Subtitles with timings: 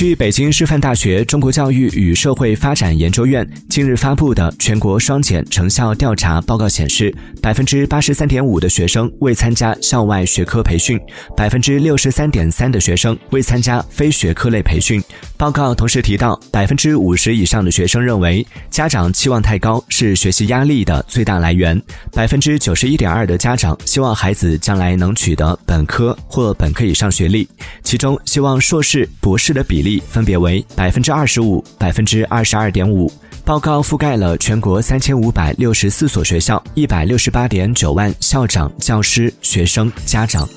[0.00, 10.98] 据北京师范大学中国教育与社会发展研究院近日发布的全国双减成效调查报告显示，百分之八十三点五的学生未参加校外学科培训，
[11.36, 15.02] 百分之六十三点三的学生未参加非学科类培训。
[15.36, 21.78] 报告同时提到，百分之五十以上的学生认为家长期望太高是学习压力的最大来源，
[22.10, 27.46] 百分之九十一点二的家长希望孩子将来能取得本科或本科以上学历，
[27.82, 33.10] 其中希望硕士、博士的比例分别为百分之二十五、百分之二十二点五。
[33.44, 40.48] 报告覆盖了全国三千五百六十四所学校，一百六十八点九万校长、教师、学生、家长。